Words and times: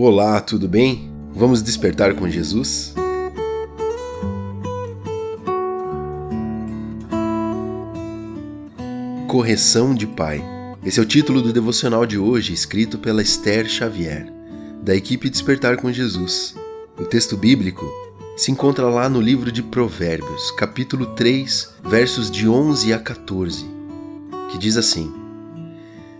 Olá, 0.00 0.40
tudo 0.40 0.68
bem? 0.68 1.10
Vamos 1.34 1.60
despertar 1.60 2.14
com 2.14 2.28
Jesus? 2.28 2.94
Correção 9.26 9.92
de 9.96 10.06
Pai. 10.06 10.40
Esse 10.84 11.00
é 11.00 11.02
o 11.02 11.04
título 11.04 11.42
do 11.42 11.52
devocional 11.52 12.06
de 12.06 12.16
hoje, 12.16 12.52
escrito 12.52 12.96
pela 12.96 13.22
Esther 13.22 13.68
Xavier, 13.68 14.32
da 14.84 14.94
equipe 14.94 15.28
Despertar 15.28 15.78
com 15.78 15.90
Jesus. 15.90 16.54
O 16.96 17.02
texto 17.02 17.36
bíblico 17.36 17.84
se 18.36 18.52
encontra 18.52 18.88
lá 18.88 19.08
no 19.08 19.20
livro 19.20 19.50
de 19.50 19.64
Provérbios, 19.64 20.52
capítulo 20.52 21.06
3, 21.16 21.74
versos 21.82 22.30
de 22.30 22.48
11 22.48 22.92
a 22.92 23.00
14, 23.00 23.66
que 24.52 24.58
diz 24.58 24.76
assim: 24.76 25.12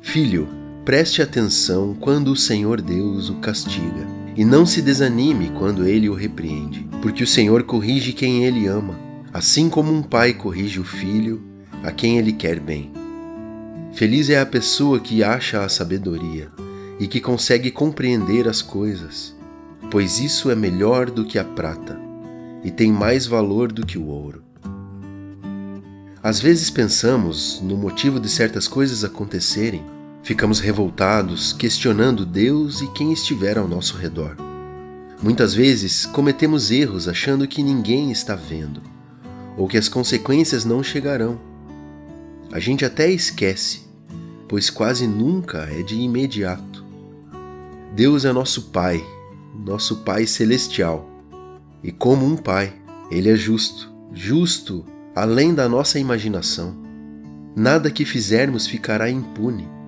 Filho, 0.00 0.59
Preste 0.90 1.22
atenção 1.22 1.94
quando 1.94 2.32
o 2.32 2.36
Senhor 2.36 2.80
Deus 2.80 3.28
o 3.28 3.36
castiga, 3.36 4.08
e 4.36 4.44
não 4.44 4.66
se 4.66 4.82
desanime 4.82 5.48
quando 5.50 5.86
ele 5.86 6.08
o 6.08 6.14
repreende, 6.14 6.84
porque 7.00 7.22
o 7.22 7.26
Senhor 7.28 7.62
corrige 7.62 8.12
quem 8.12 8.44
ele 8.44 8.66
ama, 8.66 8.98
assim 9.32 9.70
como 9.70 9.92
um 9.92 10.02
pai 10.02 10.34
corrige 10.34 10.80
o 10.80 10.84
filho 10.84 11.40
a 11.84 11.92
quem 11.92 12.18
ele 12.18 12.32
quer 12.32 12.58
bem. 12.58 12.90
Feliz 13.92 14.28
é 14.30 14.40
a 14.40 14.44
pessoa 14.44 14.98
que 14.98 15.22
acha 15.22 15.64
a 15.64 15.68
sabedoria 15.68 16.50
e 16.98 17.06
que 17.06 17.20
consegue 17.20 17.70
compreender 17.70 18.48
as 18.48 18.60
coisas, 18.60 19.32
pois 19.92 20.18
isso 20.18 20.50
é 20.50 20.56
melhor 20.56 21.08
do 21.08 21.24
que 21.24 21.38
a 21.38 21.44
prata 21.44 22.00
e 22.64 22.70
tem 22.72 22.90
mais 22.90 23.28
valor 23.28 23.70
do 23.70 23.86
que 23.86 23.96
o 23.96 24.08
ouro. 24.08 24.42
Às 26.20 26.40
vezes 26.40 26.68
pensamos 26.68 27.60
no 27.62 27.76
motivo 27.76 28.18
de 28.18 28.28
certas 28.28 28.66
coisas 28.66 29.04
acontecerem 29.04 29.84
Ficamos 30.22 30.60
revoltados, 30.60 31.52
questionando 31.52 32.26
Deus 32.26 32.82
e 32.82 32.86
quem 32.88 33.12
estiver 33.12 33.56
ao 33.56 33.66
nosso 33.66 33.96
redor. 33.96 34.36
Muitas 35.22 35.54
vezes 35.54 36.04
cometemos 36.06 36.70
erros 36.70 37.08
achando 37.08 37.48
que 37.48 37.62
ninguém 37.62 38.12
está 38.12 38.36
vendo, 38.36 38.82
ou 39.56 39.66
que 39.66 39.78
as 39.78 39.88
consequências 39.88 40.64
não 40.64 40.82
chegarão. 40.82 41.40
A 42.52 42.60
gente 42.60 42.84
até 42.84 43.10
esquece, 43.10 43.82
pois 44.46 44.68
quase 44.68 45.06
nunca 45.06 45.68
é 45.70 45.82
de 45.82 45.96
imediato. 45.96 46.84
Deus 47.94 48.24
é 48.24 48.32
nosso 48.32 48.70
Pai, 48.70 49.02
nosso 49.64 49.96
Pai 49.98 50.26
celestial, 50.26 51.08
e 51.82 51.90
como 51.90 52.26
um 52.26 52.36
Pai, 52.36 52.74
Ele 53.10 53.30
é 53.30 53.36
justo, 53.36 53.90
justo 54.12 54.84
além 55.16 55.54
da 55.54 55.66
nossa 55.68 55.98
imaginação. 55.98 56.76
Nada 57.56 57.90
que 57.90 58.04
fizermos 58.04 58.66
ficará 58.66 59.10
impune 59.10 59.79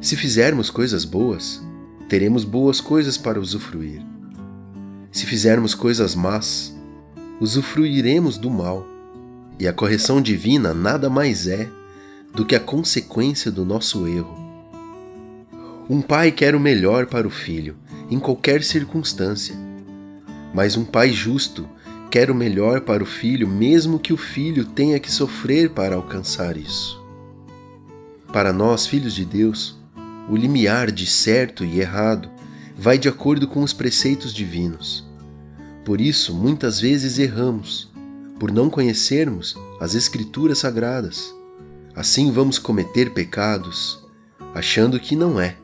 se 0.00 0.16
fizermos 0.16 0.70
coisas 0.70 1.04
boas, 1.04 1.62
teremos 2.08 2.42
boas 2.42 2.80
coisas 2.80 3.18
para 3.18 3.38
usufruir. 3.38 4.00
Se 5.12 5.26
fizermos 5.26 5.74
coisas 5.74 6.14
más, 6.14 6.74
usufruiremos 7.38 8.38
do 8.38 8.48
mal. 8.48 8.86
E 9.58 9.68
a 9.68 9.74
correção 9.74 10.22
divina 10.22 10.72
nada 10.72 11.10
mais 11.10 11.46
é 11.46 11.68
do 12.34 12.46
que 12.46 12.56
a 12.56 12.60
consequência 12.60 13.50
do 13.50 13.62
nosso 13.62 14.08
erro. 14.08 14.38
Um 15.88 16.00
pai 16.00 16.32
quer 16.32 16.54
o 16.54 16.60
melhor 16.60 17.04
para 17.06 17.26
o 17.26 17.30
filho, 17.30 17.76
em 18.10 18.18
qualquer 18.18 18.62
circunstância. 18.62 19.54
Mas 20.54 20.78
um 20.78 20.84
pai 20.84 21.12
justo 21.12 21.68
quer 22.10 22.30
o 22.30 22.34
melhor 22.34 22.80
para 22.80 23.02
o 23.02 23.06
filho, 23.06 23.46
mesmo 23.46 23.98
que 23.98 24.14
o 24.14 24.16
filho 24.16 24.64
tenha 24.64 24.98
que 24.98 25.12
sofrer 25.12 25.70
para 25.70 25.96
alcançar 25.96 26.56
isso. 26.56 26.98
Para 28.32 28.52
nós, 28.52 28.86
filhos 28.86 29.14
de 29.14 29.24
Deus, 29.24 29.79
o 30.30 30.36
limiar 30.36 30.92
de 30.92 31.06
certo 31.06 31.64
e 31.64 31.80
errado 31.80 32.30
vai 32.76 32.96
de 32.96 33.08
acordo 33.08 33.48
com 33.48 33.62
os 33.62 33.72
preceitos 33.72 34.32
divinos. 34.32 35.04
Por 35.84 36.00
isso, 36.00 36.32
muitas 36.32 36.80
vezes 36.80 37.18
erramos, 37.18 37.90
por 38.38 38.52
não 38.52 38.70
conhecermos 38.70 39.56
as 39.80 39.94
Escrituras 39.96 40.58
sagradas. 40.58 41.34
Assim 41.96 42.30
vamos 42.30 42.60
cometer 42.60 43.12
pecados, 43.12 43.98
achando 44.54 45.00
que 45.00 45.16
não 45.16 45.40
é. 45.40 45.56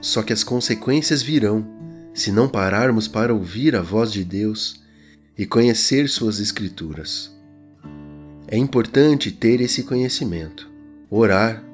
Só 0.00 0.22
que 0.22 0.32
as 0.32 0.44
consequências 0.44 1.20
virão 1.20 1.66
se 2.14 2.30
não 2.30 2.48
pararmos 2.48 3.08
para 3.08 3.34
ouvir 3.34 3.74
a 3.74 3.82
voz 3.82 4.12
de 4.12 4.22
Deus 4.22 4.80
e 5.36 5.44
conhecer 5.44 6.08
Suas 6.08 6.38
Escrituras. 6.38 7.34
É 8.46 8.56
importante 8.56 9.32
ter 9.32 9.60
esse 9.60 9.82
conhecimento, 9.82 10.70
orar 11.10 11.64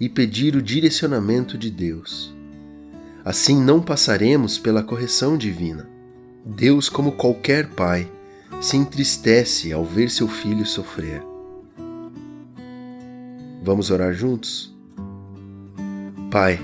e 0.00 0.08
pedir 0.08 0.56
o 0.56 0.62
direcionamento 0.62 1.56
de 1.56 1.70
Deus. 1.70 2.34
Assim 3.24 3.60
não 3.60 3.80
passaremos 3.80 4.58
pela 4.58 4.82
correção 4.82 5.36
divina. 5.36 5.88
Deus, 6.44 6.88
como 6.88 7.12
qualquer 7.12 7.68
pai, 7.70 8.08
se 8.60 8.76
entristece 8.76 9.72
ao 9.72 9.84
ver 9.84 10.10
seu 10.10 10.28
filho 10.28 10.64
sofrer. 10.64 11.22
Vamos 13.62 13.90
orar 13.90 14.14
juntos? 14.14 14.72
Pai, 16.30 16.60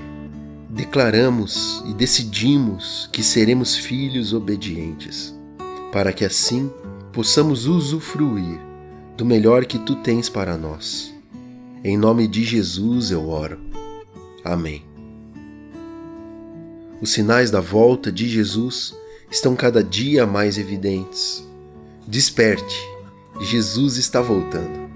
declaramos 0.70 1.82
e 1.86 1.92
decidimos 1.92 3.08
que 3.12 3.22
seremos 3.22 3.76
filhos 3.76 4.32
obedientes, 4.32 5.34
para 5.92 6.12
que 6.12 6.24
assim 6.24 6.70
possamos 7.12 7.66
usufruir 7.66 8.60
do 9.16 9.24
melhor 9.24 9.64
que 9.64 9.78
tu 9.78 9.96
tens 9.96 10.28
para 10.28 10.56
nós. 10.56 11.12
Em 11.84 11.96
nome 11.96 12.28
de 12.28 12.44
Jesus 12.44 13.10
eu 13.10 13.28
oro. 13.28 13.58
Amém. 14.44 14.84
Os 17.00 17.10
sinais 17.10 17.50
da 17.50 17.60
volta 17.60 18.12
de 18.12 18.28
Jesus 18.28 18.94
estão 19.28 19.56
cada 19.56 19.82
dia 19.82 20.24
mais 20.24 20.58
evidentes. 20.58 21.44
Desperte, 22.06 22.80
Jesus 23.40 23.96
está 23.96 24.20
voltando. 24.20 24.91